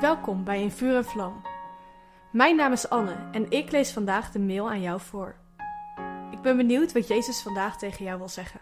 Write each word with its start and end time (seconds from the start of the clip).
Welkom 0.00 0.44
bij 0.44 0.62
In 0.62 0.70
Vuur 0.70 0.96
en 0.96 1.04
Vlam. 1.04 1.42
Mijn 2.32 2.56
naam 2.56 2.72
is 2.72 2.88
Anne 2.88 3.16
en 3.32 3.50
ik 3.50 3.70
lees 3.70 3.92
vandaag 3.92 4.30
de 4.30 4.38
mail 4.38 4.70
aan 4.70 4.80
jou 4.80 5.00
voor. 5.00 5.34
Ik 6.30 6.40
ben 6.40 6.56
benieuwd 6.56 6.92
wat 6.92 7.08
Jezus 7.08 7.42
vandaag 7.42 7.78
tegen 7.78 8.04
jou 8.04 8.18
wil 8.18 8.28
zeggen. 8.28 8.60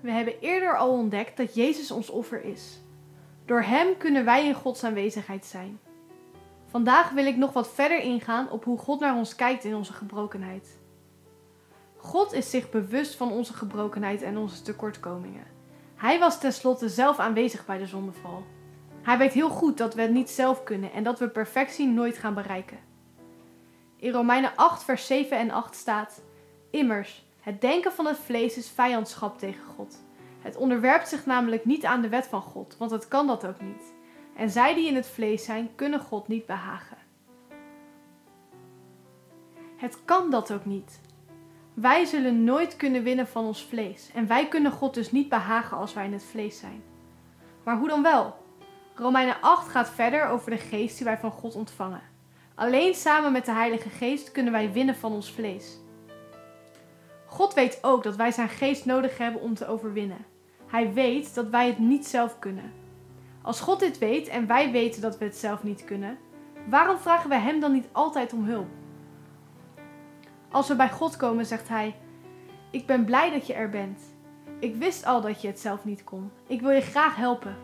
We 0.00 0.10
hebben 0.10 0.40
eerder 0.40 0.76
al 0.76 0.90
ontdekt 0.90 1.36
dat 1.36 1.54
Jezus 1.54 1.90
ons 1.90 2.10
offer 2.10 2.44
is. 2.44 2.80
Door 3.44 3.62
Hem 3.62 3.96
kunnen 3.96 4.24
wij 4.24 4.46
in 4.46 4.54
Gods 4.54 4.84
aanwezigheid 4.84 5.44
zijn. 5.44 5.80
Vandaag 6.66 7.10
wil 7.10 7.26
ik 7.26 7.36
nog 7.36 7.52
wat 7.52 7.74
verder 7.74 8.00
ingaan 8.00 8.50
op 8.50 8.64
hoe 8.64 8.78
God 8.78 9.00
naar 9.00 9.16
ons 9.16 9.34
kijkt 9.34 9.64
in 9.64 9.74
onze 9.74 9.92
gebrokenheid. 9.92 10.82
God 12.04 12.32
is 12.32 12.50
zich 12.50 12.70
bewust 12.70 13.14
van 13.14 13.32
onze 13.32 13.52
gebrokenheid 13.52 14.22
en 14.22 14.38
onze 14.38 14.62
tekortkomingen. 14.62 15.46
Hij 15.96 16.18
was 16.18 16.40
tenslotte 16.40 16.88
zelf 16.88 17.18
aanwezig 17.18 17.66
bij 17.66 17.78
de 17.78 17.86
zondeval. 17.86 18.44
Hij 19.02 19.18
weet 19.18 19.32
heel 19.32 19.48
goed 19.48 19.78
dat 19.78 19.94
we 19.94 20.02
het 20.02 20.10
niet 20.10 20.30
zelf 20.30 20.62
kunnen 20.62 20.92
en 20.92 21.04
dat 21.04 21.18
we 21.18 21.28
perfectie 21.28 21.88
nooit 21.88 22.18
gaan 22.18 22.34
bereiken. 22.34 22.78
In 23.96 24.12
Romeinen 24.12 24.52
8, 24.56 24.84
vers 24.84 25.06
7 25.06 25.38
en 25.38 25.50
8 25.50 25.74
staat: 25.74 26.22
Immers, 26.70 27.26
het 27.40 27.60
denken 27.60 27.92
van 27.92 28.06
het 28.06 28.18
vlees 28.18 28.56
is 28.56 28.70
vijandschap 28.70 29.38
tegen 29.38 29.64
God. 29.64 29.96
Het 30.40 30.56
onderwerpt 30.56 31.08
zich 31.08 31.26
namelijk 31.26 31.64
niet 31.64 31.84
aan 31.84 32.00
de 32.00 32.08
wet 32.08 32.26
van 32.26 32.42
God, 32.42 32.76
want 32.78 32.90
het 32.90 33.08
kan 33.08 33.26
dat 33.26 33.46
ook 33.46 33.60
niet. 33.60 33.94
En 34.36 34.50
zij 34.50 34.74
die 34.74 34.88
in 34.88 34.96
het 34.96 35.08
vlees 35.08 35.44
zijn, 35.44 35.70
kunnen 35.74 36.00
God 36.00 36.28
niet 36.28 36.46
behagen. 36.46 36.98
Het 39.76 39.98
kan 40.04 40.30
dat 40.30 40.52
ook 40.52 40.64
niet. 40.64 41.00
Wij 41.74 42.04
zullen 42.04 42.44
nooit 42.44 42.76
kunnen 42.76 43.02
winnen 43.02 43.26
van 43.26 43.44
ons 43.44 43.64
vlees. 43.64 44.10
En 44.14 44.26
wij 44.26 44.48
kunnen 44.48 44.72
God 44.72 44.94
dus 44.94 45.12
niet 45.12 45.28
behagen 45.28 45.76
als 45.76 45.94
wij 45.94 46.04
in 46.04 46.12
het 46.12 46.24
vlees 46.24 46.58
zijn. 46.58 46.82
Maar 47.64 47.78
hoe 47.78 47.88
dan 47.88 48.02
wel? 48.02 48.36
Romeinen 48.94 49.40
8 49.40 49.68
gaat 49.68 49.90
verder 49.90 50.26
over 50.26 50.50
de 50.50 50.58
geest 50.58 50.96
die 50.96 51.06
wij 51.06 51.18
van 51.18 51.30
God 51.30 51.54
ontvangen. 51.54 52.02
Alleen 52.54 52.94
samen 52.94 53.32
met 53.32 53.44
de 53.44 53.52
Heilige 53.52 53.88
Geest 53.88 54.32
kunnen 54.32 54.52
wij 54.52 54.72
winnen 54.72 54.96
van 54.96 55.12
ons 55.12 55.32
vlees. 55.32 55.78
God 57.26 57.54
weet 57.54 57.78
ook 57.82 58.02
dat 58.02 58.16
wij 58.16 58.30
zijn 58.30 58.48
geest 58.48 58.84
nodig 58.84 59.18
hebben 59.18 59.40
om 59.40 59.54
te 59.54 59.66
overwinnen. 59.66 60.24
Hij 60.66 60.92
weet 60.92 61.34
dat 61.34 61.48
wij 61.48 61.66
het 61.66 61.78
niet 61.78 62.06
zelf 62.06 62.38
kunnen. 62.38 62.72
Als 63.42 63.60
God 63.60 63.80
dit 63.80 63.98
weet 63.98 64.28
en 64.28 64.46
wij 64.46 64.70
weten 64.70 65.00
dat 65.00 65.18
we 65.18 65.24
het 65.24 65.36
zelf 65.36 65.62
niet 65.62 65.84
kunnen, 65.84 66.18
waarom 66.68 66.98
vragen 66.98 67.28
we 67.28 67.36
Hem 67.36 67.60
dan 67.60 67.72
niet 67.72 67.88
altijd 67.92 68.32
om 68.32 68.44
hulp? 68.44 68.68
Als 70.54 70.68
we 70.68 70.76
bij 70.76 70.90
God 70.90 71.16
komen, 71.16 71.46
zegt 71.46 71.68
Hij: 71.68 71.96
Ik 72.70 72.86
ben 72.86 73.04
blij 73.04 73.30
dat 73.30 73.46
je 73.46 73.54
er 73.54 73.70
bent. 73.70 74.00
Ik 74.58 74.76
wist 74.76 75.06
al 75.06 75.20
dat 75.20 75.42
je 75.42 75.48
het 75.48 75.60
zelf 75.60 75.84
niet 75.84 76.04
kon. 76.04 76.30
Ik 76.46 76.60
wil 76.60 76.70
je 76.70 76.80
graag 76.80 77.16
helpen. 77.16 77.56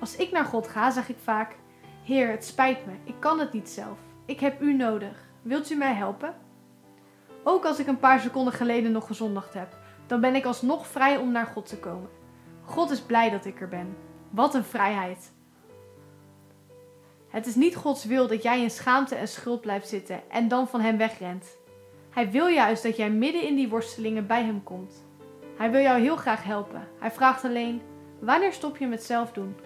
Als 0.00 0.16
ik 0.16 0.30
naar 0.30 0.44
God 0.44 0.68
ga, 0.68 0.90
zeg 0.90 1.08
ik 1.08 1.16
vaak: 1.22 1.56
Heer, 2.04 2.30
het 2.30 2.44
spijt 2.44 2.86
me, 2.86 2.92
ik 3.04 3.14
kan 3.18 3.38
het 3.38 3.52
niet 3.52 3.68
zelf. 3.68 3.98
Ik 4.24 4.40
heb 4.40 4.60
u 4.60 4.74
nodig. 4.74 5.28
Wilt 5.42 5.70
u 5.70 5.74
mij 5.74 5.94
helpen? 5.94 6.34
Ook 7.44 7.64
als 7.64 7.78
ik 7.78 7.86
een 7.86 7.98
paar 7.98 8.20
seconden 8.20 8.52
geleden 8.52 8.92
nog 8.92 9.06
gezondigd 9.06 9.54
heb, 9.54 9.76
dan 10.06 10.20
ben 10.20 10.34
ik 10.34 10.44
alsnog 10.44 10.86
vrij 10.86 11.16
om 11.16 11.32
naar 11.32 11.46
God 11.46 11.66
te 11.66 11.78
komen. 11.78 12.10
God 12.64 12.90
is 12.90 13.00
blij 13.00 13.30
dat 13.30 13.44
ik 13.44 13.60
er 13.60 13.68
ben. 13.68 13.96
Wat 14.30 14.54
een 14.54 14.64
vrijheid. 14.64 15.32
Het 17.28 17.46
is 17.46 17.54
niet 17.54 17.76
Gods 17.76 18.04
wil 18.04 18.26
dat 18.26 18.42
jij 18.42 18.62
in 18.62 18.70
schaamte 18.70 19.14
en 19.14 19.28
schuld 19.28 19.60
blijft 19.60 19.88
zitten 19.88 20.30
en 20.30 20.48
dan 20.48 20.68
van 20.68 20.80
Hem 20.80 20.96
wegrent. 20.96 21.58
Hij 22.18 22.30
wil 22.30 22.46
juist 22.46 22.82
dat 22.82 22.96
jij 22.96 23.10
midden 23.10 23.42
in 23.42 23.54
die 23.54 23.68
worstelingen 23.68 24.26
bij 24.26 24.44
Hem 24.44 24.62
komt. 24.62 25.04
Hij 25.56 25.70
wil 25.70 25.80
jou 25.80 26.00
heel 26.00 26.16
graag 26.16 26.44
helpen. 26.44 26.88
Hij 26.98 27.10
vraagt 27.10 27.44
alleen: 27.44 27.82
wanneer 28.20 28.52
stop 28.52 28.76
je 28.76 28.86
met 28.86 29.02
zelf 29.02 29.32
doen? 29.32 29.56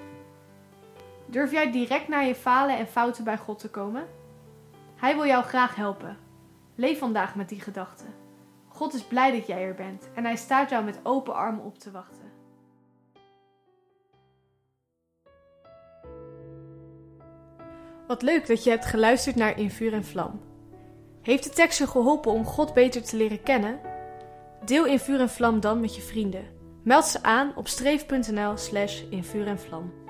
Durf 1.27 1.51
jij 1.51 1.71
direct 1.71 2.09
naar 2.09 2.25
je 2.25 2.35
falen 2.35 2.79
en 2.79 2.87
fouten 2.87 3.25
bij 3.25 3.39
God 3.39 3.59
te 3.59 3.71
komen? 3.71 4.07
Hij 4.97 5.15
wil 5.15 5.27
jou 5.27 5.45
graag 5.45 5.75
helpen. 5.75 6.17
Leef 6.75 6.99
vandaag 6.99 7.35
met 7.35 7.49
die 7.49 7.61
gedachte. 7.61 8.05
God 8.69 8.95
is 8.95 9.03
blij 9.03 9.31
dat 9.31 9.47
jij 9.47 9.63
er 9.63 9.75
bent 9.75 10.09
en 10.15 10.25
hij 10.25 10.37
staat 10.37 10.71
jou 10.71 10.85
met 10.85 11.01
open 11.03 11.35
armen 11.35 11.65
op 11.65 11.79
te 11.79 11.91
wachten. 11.91 12.33
Wat 18.07 18.23
leuk 18.23 18.47
dat 18.47 18.65
je 18.65 18.71
hebt 18.71 18.87
geluisterd 18.87 19.37
naar 19.37 19.59
In 19.59 19.71
Vuur 19.71 19.93
en 19.93 20.05
Vlam. 20.05 20.52
Heeft 21.23 21.45
de 21.45 21.51
tekst 21.51 21.79
je 21.79 21.87
geholpen 21.87 22.33
om 22.33 22.45
God 22.45 22.75
beter 22.75 23.03
te 23.03 23.17
leren 23.17 23.43
kennen? 23.43 23.81
Deel 24.65 24.87
In 24.87 24.99
Vuur 24.99 25.21
en 25.21 25.29
Vlam 25.29 25.61
dan 25.61 25.81
met 25.81 25.97
je 25.97 26.03
vrienden. 26.03 26.45
Meld 26.85 27.05
ze 27.05 27.23
aan 27.23 27.53
op 27.57 27.69
streef.nl 27.69 28.57
slash 28.57 29.03
in 29.11 29.25
vuur 29.25 29.47
en 29.47 29.59
vlam. 29.59 30.02